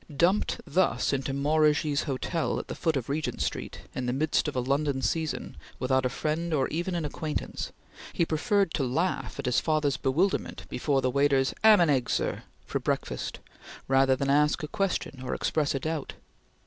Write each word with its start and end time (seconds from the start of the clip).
Dumped 0.17 0.61
thus 0.65 1.13
into 1.13 1.31
Maurigy's 1.31 2.05
Hotel 2.05 2.57
at 2.57 2.69
the 2.69 2.73
foot 2.73 2.97
of 2.97 3.07
Regent 3.07 3.39
Street, 3.39 3.81
in 3.93 4.07
the 4.07 4.13
midst 4.13 4.47
of 4.47 4.55
a 4.55 4.59
London 4.59 4.99
season, 5.03 5.55
without 5.77 6.07
a 6.07 6.09
friend 6.09 6.55
or 6.55 6.67
even 6.69 6.95
an 6.95 7.05
acquaintance, 7.05 7.71
he 8.11 8.25
preferred 8.25 8.73
to 8.73 8.83
laugh 8.83 9.37
at 9.37 9.45
his 9.45 9.59
father's 9.59 9.97
bewilderment 9.97 10.67
before 10.69 11.03
the 11.03 11.11
waiter's 11.11 11.53
"'amhandheggsir" 11.63 12.41
for 12.65 12.79
breakfast, 12.79 13.37
rather 13.87 14.15
than 14.15 14.31
ask 14.31 14.63
a 14.63 14.67
question 14.67 15.21
or 15.21 15.35
express 15.35 15.75
a 15.75 15.79
doubt. 15.79 16.13